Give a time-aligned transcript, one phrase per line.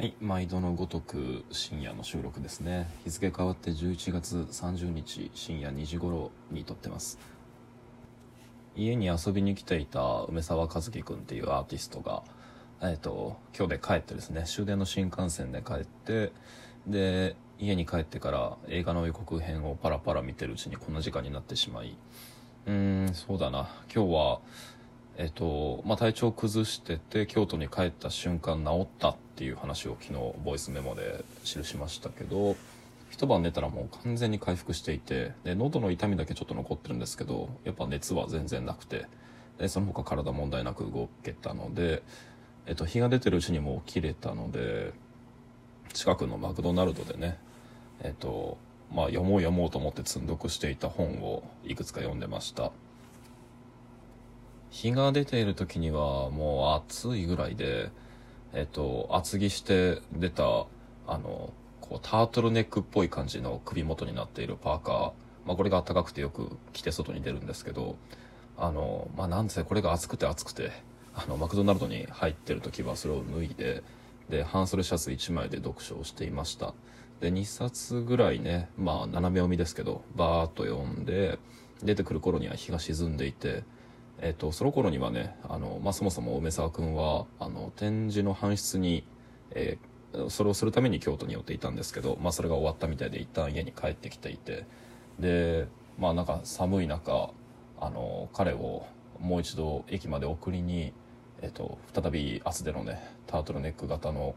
[0.00, 2.88] はい、毎度のごとく深夜の収録ですね。
[3.04, 7.18] 日付変わって11月30日深夜2時頃に撮ってます。
[8.74, 12.22] 家に遊びに来ていた梅沢和樹くんっていうアーティストが、
[12.80, 16.32] えっ、と、今日で帰ってですね、終電の新幹線で帰って、
[16.86, 21.94] で、家に帰ってから映画の予告編をパラパラ見てるうちにこんな時間になってしまい、
[22.64, 24.40] うーん、そうだな、今日は、
[25.20, 32.56] えっと、まあ、体調崩してて、京都に帰った瞬間治ったっていう話を昨日、ボイスメモで記しましたけど、
[33.10, 39.08] 一晩寝たらもう完全に回復していて、で、喉の痛みだけちょっと残ってるんですけど、やっぱ熱は全然なくて、
[39.58, 42.02] で、その他体問題なく動けたので、
[42.64, 44.94] えっと、日が出てるうちにもう起きれたので、
[45.92, 47.36] 近くのマクドナルドでね、
[48.02, 48.56] えっと、
[48.90, 52.72] まあ、読もう読もうと思って積んどくしていた本をいくつか読んでました。
[54.70, 57.90] 日が出ている時にはもう暑いぐらいで、
[58.52, 60.66] えっと、厚着して出た、
[61.06, 65.12] あの、こう、タートルネックっぽい感じの首元になっているパーカー。
[65.46, 67.96] まあ、これが暖かくてよく着て外に出るんですけど、
[68.56, 70.70] あの、まあ、なんせこれが暑くて暑くて、
[71.14, 73.82] あの、マクドナルドに入ってる時はそれを脱いで、
[74.28, 76.74] で、半袖シャツ1枚で読書をしていました。
[77.20, 81.38] で、2冊ぐらいね、まあ、斜め読みですけど、バーっと読んで、
[81.82, 83.64] 出てくる頃には日が沈んでいて、
[84.20, 89.04] えっと、その頃にはね、あの、まあ、そもそも梅沢くんは、あの、展示の搬出に、
[89.52, 89.90] えー
[90.28, 94.66] それをするために京都に寄っていたんですけど、まあ、それが終わったみたいで一旦家に帰ってきていて、
[95.20, 95.68] で、
[96.00, 97.30] まあ、なんか寒い中、
[97.80, 98.86] あの、彼を
[99.20, 100.92] もう一度駅まで送りに、
[101.42, 104.34] えっと、再び厚手のね、タートルネック型の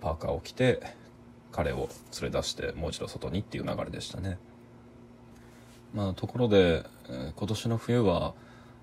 [0.00, 0.80] パーカーを着て、
[1.52, 4.38] 彼を連れ出して、もう一度外にっていう流れでしたね。
[5.92, 8.32] まあ、ところで、えー今年の冬は、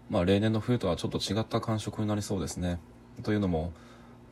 [0.09, 2.80] まあ、例年の冬とはちょっと違った感触になりそうですね。
[3.23, 3.73] というのも、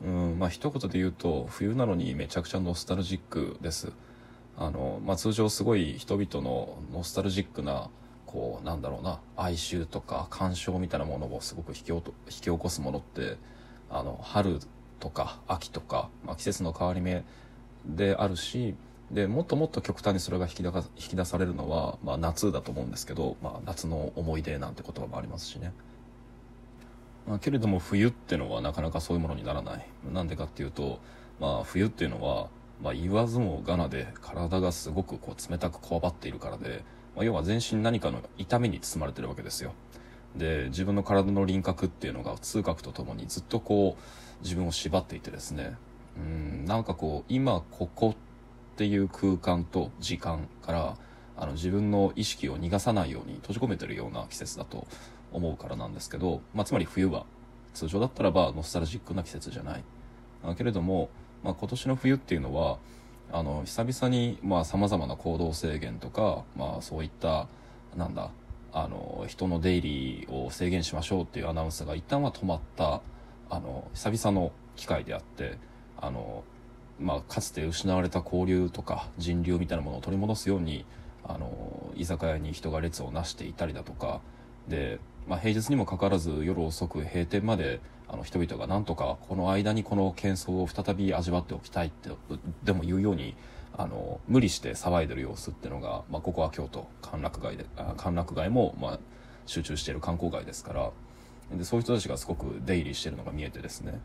[0.04, 3.92] うん、まあ、一言で言うと、冬なのにめちゃくちゃノスタルジックです。
[4.58, 7.90] あの、まあ、通常すごい人々のノスタルジックな、
[8.26, 13.38] こう、なんだろうな、哀愁とか感傷みたいなものをすごく引き起こ引き起こすものって、
[13.90, 14.60] あの、春
[15.00, 17.24] とか秋とか、まあ、季節の変わり目
[17.86, 18.76] であるし、
[19.12, 25.74] で、もっともっと極端にそれが引き出引き出されるのは、まあ、夏だと思うんですけど、まあ、夏の思い出なんて言葉もありますしね。
[27.28, 29.88] まあ、けれども冬ってのはなかなかそういうものにならない。
[30.12, 31.00] なんでかっていうと、
[31.40, 32.48] まあ、冬っていうのは、
[32.82, 36.84] まあ、言わずもがなで体がすごくこう冷たくこわばっているからで、
[37.16, 39.74] まあ、要は全身何かの痛みに包まれてるわけですよ。
[40.36, 45.78] で、自分の体の輪郭っていうのが痛覚とともにずっとこう自分を縛っていてですね、
[46.18, 48.26] うん、なんかこう、今ここって
[48.76, 50.98] ていう空間と時間から、
[51.38, 54.88] あの自分の意識を逃がさないように閉じ込めてるような季節だと
[55.34, 57.26] 思うからなんですけど、まあ、つまり冬は
[57.74, 59.84] 通常だったらばノスタルジックな季節じゃない。
[60.44, 61.10] あけれども、
[61.44, 62.78] まあ、今年の冬っていうのは、
[63.32, 67.48] あの、久々にさ、まあ、様々な行動制限とか、まあ、そういった、
[67.96, 68.32] なんだ、
[68.72, 73.02] あの、人の出入りを制限しましょうっていうアナウンスが一旦は止まった、
[73.50, 75.58] あの、久々の機会であって、
[75.98, 76.44] あの、
[77.00, 80.86] まあ、かつて失われた交流とか人流みたいなものを取り戻すように、
[81.24, 84.22] あの、居酒屋に人が列をなしていたりだとか、
[84.68, 92.10] で、まあ、平日にもかかわらず夜遅く閉店まであの人々がなんとかこの間にこの喧騒を再び味わっておきたいって
[92.64, 93.36] でも言うように
[93.78, 97.66] あの無理して騒いでる様子っていうのが、まあ、ここは京都歓楽街で
[97.98, 99.00] 歓楽街も、まあ、
[99.46, 100.92] 集中している観光街ですから。
[101.54, 104.00] でそういう人たちがすごく出入りしてるのが見えてですね。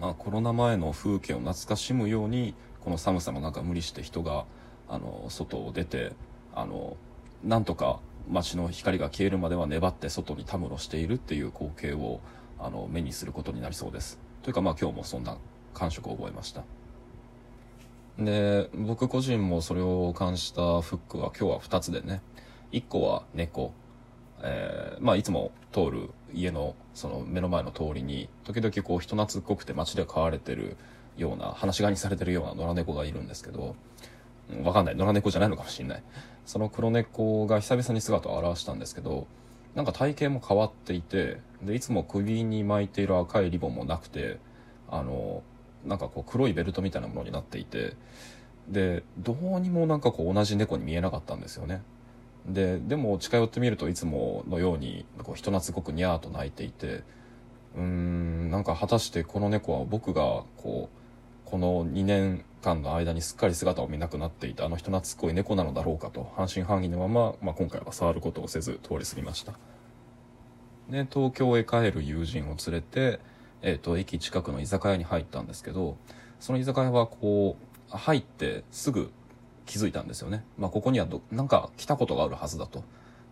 [0.00, 4.44] まあ、コロナ前の風景を懐かしむようにこの寒さの中無理して人が
[4.88, 6.12] あの外を出て
[6.54, 6.96] あの
[7.42, 12.20] なんとか街の光が消えるまでは粘って外にたむろしているっていう光景を
[12.58, 14.18] あの目にすることになりそうです。
[14.42, 15.36] というかまあ今日もそんな
[15.74, 16.64] 感触を覚えました。
[18.18, 22.22] で僕個人もそれを感じたフックは今日は2つでね。
[22.72, 23.72] 1個は猫。
[24.42, 30.76] えーまあいつも通る家のその目の前の通りに時々こう人懐っこくて街で飼われてる
[31.16, 33.74] ような放し飼いにされてるような野良猫がいるんですけど
[34.54, 34.96] うんわかんない。
[34.96, 36.02] 野良猫じゃないのかもしれない。
[36.44, 39.26] その黒猫が久々に姿を現したんですけど
[39.74, 44.38] なんか体型も変わっていてでいつも首に巻いている赤いリボンもなくて
[44.88, 45.42] あの
[45.84, 47.94] なんかこう黒いベルトみたいなものになっていて
[48.68, 51.82] でどうにもなんかこう同じ猫に見えなかったんですよね。
[52.48, 57.02] ででも近寄ってみるといつものようにこう人懐っこくニャーと鳴いていて
[57.76, 69.52] うーんなんか果たしてこの猫は僕がこうこの2年間の間にすっかり姿を見なくなっていたあの人懐っこい猫なのだろうかと半信半疑のまま、まあ、今回は触ることをせず通り過ぎました。
[70.90, 73.18] で東京へ帰る友人を連れて
[73.62, 75.96] えっ、と、駅近くの居酒屋に入ったんですけど、
[76.38, 77.56] その居酒屋はこ
[77.90, 79.10] う、入ってすぐ
[79.66, 80.44] 気づいたんですよね。
[80.58, 82.84] まあ、ここにはど、なんか来たことがあるはずだと。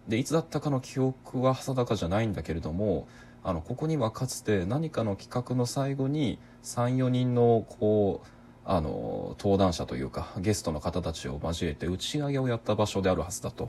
[0.08, 3.08] で、いつだったかの記憶は定かじゃないんだけれども、
[3.42, 8.28] あの、ここにはかつて何かの企画の最後に3、4人の、こう、
[8.66, 13.68] あの、登壇者というか、ゲストの方たちを交えて打ち上げをやった場所であるはずだと。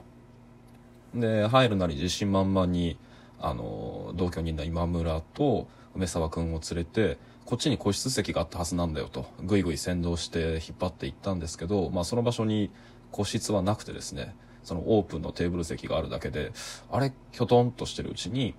[1.14, 2.98] で、入るなり自信満々に、
[3.40, 12.72] あの、同居人の今村と梅沢くんを連れて、こっちに個室席があったはずなんだよと、ぐいぐい先導して引っ張っていったんですけど、まあその場所に
[13.12, 16.52] 個室はなくてですね、そのオープンのテーブル席があるだけで、
[16.92, 18.56] あれ、きょとんとしてるうちに、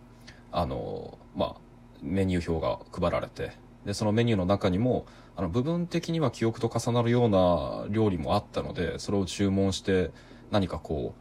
[0.53, 1.57] あの、まあ、
[2.01, 3.53] メニュー表が配られて、
[3.85, 5.05] で、そのメニューの中にも、
[5.35, 10.13] あの、部分的には記憶と重なるような料理もあったので、それを注文して、
[10.53, 11.15] 何かこ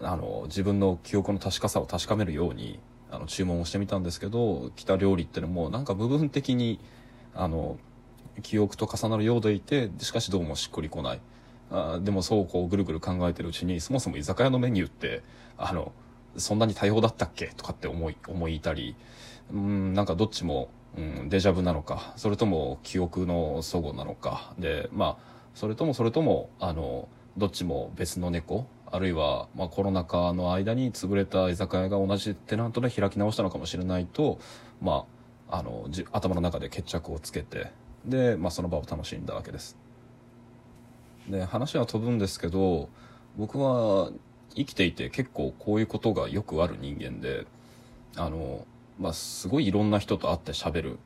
[0.00, 2.78] う、あの、自分の記憶の確かさを確かめるように、
[3.10, 6.78] あの、注文をしてみたんですけど、来た料理ってのも、なんか部分的に、
[7.34, 7.78] あの、
[8.42, 11.20] 記憶と重なるようでいて、しかしどうもしっくりこない。
[11.70, 15.22] あでもそうこうぐるぐる考えてるうちに、そもそも居酒屋のメニューって、
[15.56, 15.92] あの、
[16.36, 17.48] そんなに多様だったっけ？
[17.56, 18.96] とかって思い、思いたり、
[19.52, 34.40] うん、なんかどっちも、うん、デジャブなのか、それとも記憶の齟齬なのか、で、まあ、それともそれとも、あの、どっちも別の猫、あるいは、まあ、コロナ禍の間に潰れた居酒屋が同じテナントで開き直したのかもしれないと、
[34.82, 35.19] まあ、
[35.50, 37.72] あの、じ頭の中で決着をつけて、
[38.04, 39.76] で、まあ、その場を楽しんだわけです。
[41.30, 42.88] で話は飛ぶんですけど
[43.36, 44.10] 僕は
[44.54, 47.46] 生きていて結構こういうことがよくある人間で
[48.16, 48.66] あの、
[48.98, 50.98] まあ、すごいいろんな人と会って喋る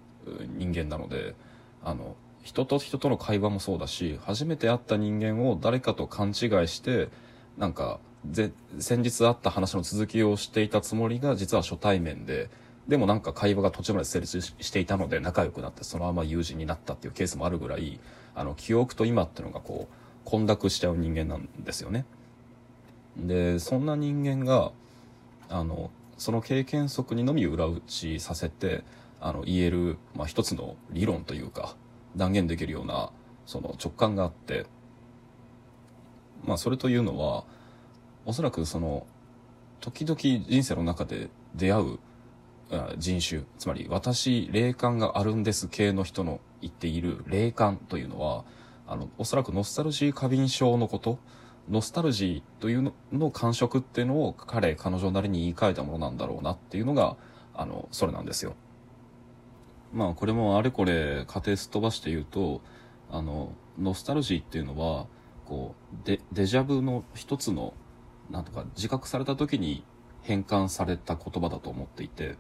[0.56, 1.35] 人間なので
[1.82, 6.35] あの人と人との会話もそうだし初めて会った人間を誰かと勘違い
[6.69, 7.08] して
[7.58, 8.00] なんか
[8.31, 12.49] ぜ先日会った話の続きをしていたつもりが実は初対面で
[12.88, 17.98] でもなんか会話が途中まで成立していたので仲良くなってそのまま友人になったっていうケースもあるぐらい
[18.34, 19.94] あの記憶と今っていうのがこう
[20.25, 22.04] 混濁しちゃう人間なんですよね。
[23.16, 24.72] でそんな人間が
[25.48, 28.84] あのその経験則にのみ裏打ちさせて
[29.20, 31.76] あの言える、まあ、一つの理論というか
[32.16, 33.10] 断言できるような
[33.46, 34.66] その直感があって、
[36.44, 37.44] まあ、それというのは
[38.26, 39.06] おそらくその
[39.81, 41.98] 時々人生の中で出会う
[42.99, 48.44] 人種つまり私霊感があるんです系の人の言っている霊感というのは
[48.87, 51.19] あの、おそらくノスタルジー過敏症のこと、
[51.71, 57.17] ノスタルジーというのの感触っていうのを彼、彼女なりに言い換えたものなんだろうなっていうのが、
[57.55, 58.55] あの、それなんですよ。
[59.93, 62.61] まあ、これもあれこれ家庭すっ飛ばして言うと、
[63.11, 65.06] あの、ノスタルジーっていうのは、
[65.47, 67.73] こう、デ、デジャブの一つの、
[68.31, 69.85] なんとか自覚された時に
[70.23, 72.37] 変換された言葉だと思っていて、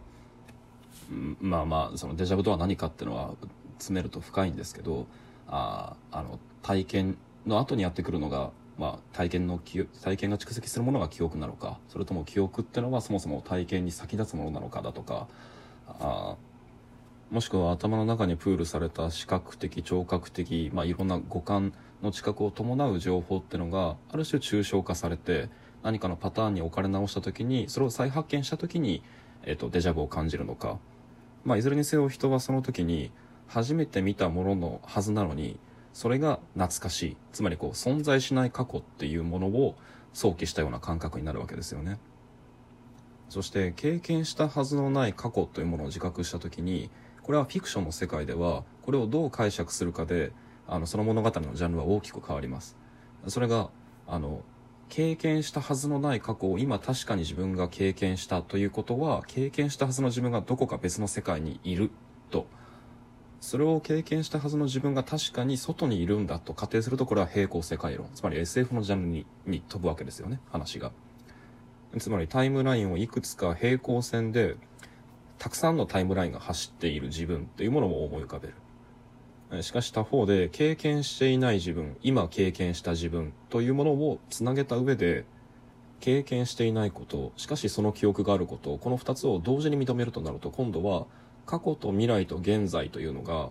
[1.40, 3.34] まあまあ、そのデジャブとは何かっていうのは
[3.78, 5.06] 詰めると深いんですけど、
[5.48, 15.28] ああの体験の後にやってくるのが、まあ、体験の体験が蓄積するものが記憶なのかそれとも記憶ってのはそもそも体験に先立つものなのかだとか
[15.86, 16.36] あ
[17.30, 21.72] もしくは頭の中にプールされた視覚的聴覚的、まあ、いろんな五感
[22.02, 25.48] の知覚を伴う情報っていうのがある種抽象化されて
[25.82, 29.02] 何かのパターンに置かれ直した時にそれを再発見した時に、
[29.44, 30.78] えっと、デジャブを感じるのか、
[31.44, 33.10] まあ、いずれにせよ人はその時に
[33.46, 35.58] 初めて見たもののはずなのに
[35.92, 37.16] それが懐かしい。
[37.32, 39.76] つまりこう存在しない過去っていうものを
[40.12, 41.98] 想起したような感覚になるわけですよね。
[43.28, 46.90] そして経験したはずのない過去というものを自覚した時に
[47.22, 50.32] これはフィクションの世界ではこれをどう解釈するかで
[50.66, 52.76] あのその物語のジャンルは大きく変わります。
[53.28, 53.70] それが
[54.06, 54.42] あの
[54.88, 61.90] 経験したはずのない過去を今確かに自分が経験したということは経験したはずの自分がどこか別の世界にいる
[62.30, 62.46] と。
[63.40, 68.08] それを経験したはずの自分が確かに外にいるんだと仮定するとこれは平行世界論。
[68.14, 70.92] つまり SF のジャンルにに飛ぶわけですよね話が。
[71.98, 74.56] つまりタイムラインをいくつか平行線で
[75.38, 78.54] たくさんのタイムラインが走っている自分っていうものも思い浮かべる。
[79.60, 85.24] しかし他方で経験していない自分今経験した自分というものをつなげた上で
[86.00, 91.06] 経験していないことしかしその記憶があることこの2つを同時に認めるとなると今度は
[91.46, 93.50] 過去と未来と現在というのが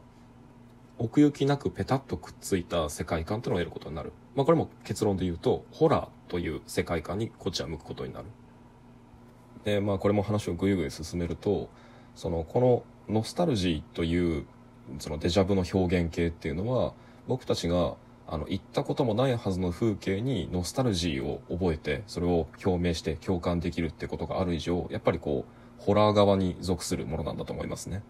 [1.00, 4.13] 奥行きなくペタッとくっついた世界観というのを得ることになる。
[4.35, 8.25] まあこれも結論で言うと、ホラーという世界観にこっちは向くことになる。
[9.63, 11.69] で、まあこれも話をぐいぐい進めると、
[12.15, 12.83] その、この
[13.13, 14.45] ノスタルジーという、
[14.99, 16.93] そのデジャブの表現形っていうのは、
[17.27, 17.95] 僕たちが、
[18.27, 28.03] あの、行ったこともないはずの風景にノスタルジーを覚えて、それを表明して共感できるってことがある以上、やっぱりこう、ホラー側に属するものなんだと思いますね。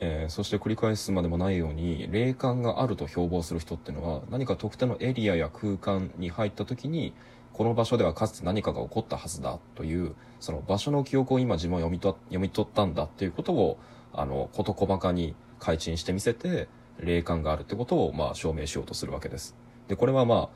[0.00, 7.12] えーそして繰り返すまでもないように霊感があると標榜する人っていうのは何か特定のエリアや空間に入った時に
[7.52, 13.78] この場所ではかつて何かが起こったはずだというその場所の記憶を今自分は読みと読み取ったんだっていうことを
[14.12, 19.54] あの事細かに開陳してみせて霊感があるってことをまあ証明しようとするわけです。
[19.88, 20.48] でこれはま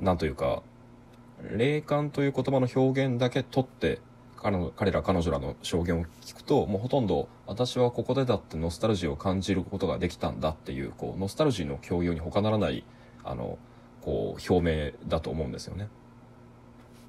[0.00, 0.62] あなんというか
[1.56, 4.00] 霊感という言葉の表現だけ取って
[4.36, 12.84] 彼の彼ら彼女らの証言を聞くともうほとんど私はここでだってノスタルジーを感じることができたんだっていうこうノスタルジーの共有に他ならない
[13.24, 13.58] あの
[14.00, 15.88] こう表明だと思うんですよね。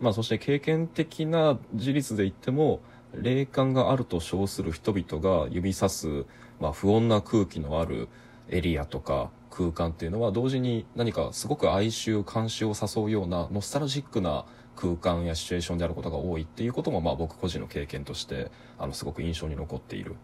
[0.01, 2.81] まあそして経験的な事実で言っても
[3.13, 6.25] 霊感があると称する人々が指さす、
[6.59, 8.07] まあ、不穏な空気のある
[8.49, 18.49] エリアとか空間っていうのは同時に何かすごく哀愁監視を誘うようなノスタルジックな空間やシチュエーションであることが多いっていうこともまあ僕個人の経験として
[18.79, 20.15] あのすごく印象に残っている。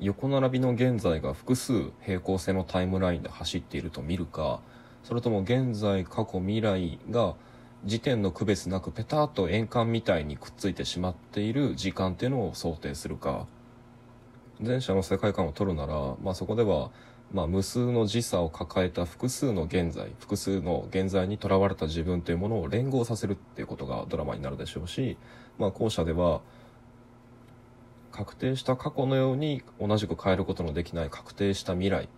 [0.00, 4.60] 横並びの現在が複数平行線のタイムラインで走っていると見るか
[5.04, 7.36] それとも現在過去未来が
[7.84, 13.46] 時点の区別なくペタッと円環みたいにくっついてしまっている時間っていうのを想定するか。
[14.60, 16.90] 前者の世界観を取るなら、まあ、そこでは、
[17.32, 25.16] まあ、無数の時差を抱えた複数の現在複数の現在にとらわれた自分というものを連合させるっていうことがドラマになるでしょうし、
[25.58, 26.40] まあ、後者では
[28.12, 32.08] 確定した過去のように同じく変えることのできない確定した未来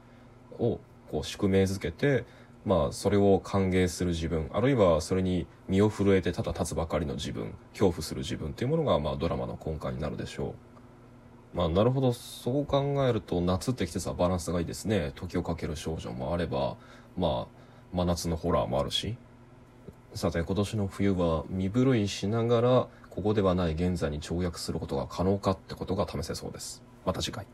[0.58, 0.78] を
[1.11, 2.25] こう宿命づけて、
[2.66, 10.56] まあ、それを歓迎する自分あるいはそれに身を震えてただ立つばかりの自分恐怖する自分というものが、まあ、ドラマの根幹になるでしょ
[11.54, 11.56] う。
[11.56, 12.12] まあ、なるほど。
[12.12, 15.12] そう考えると夏って季節はバランスがいいですね。
[15.14, 16.76] 時をかける少女もあれば
[17.16, 19.16] まあ真夏のホラーもあるし。
[20.14, 26.82] さて今年の冬は身震いしながらここではない現在に跳躍することが可能かってことが試せそうです。
[27.04, 27.46] また次回。